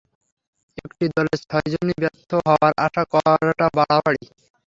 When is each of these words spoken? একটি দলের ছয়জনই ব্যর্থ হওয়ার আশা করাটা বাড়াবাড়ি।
একটি 0.77 1.05
দলের 1.15 1.39
ছয়জনই 1.43 1.95
ব্যর্থ 2.01 2.29
হওয়ার 2.47 2.73
আশা 2.85 3.03
করাটা 3.13 3.65
বাড়াবাড়ি। 3.77 4.23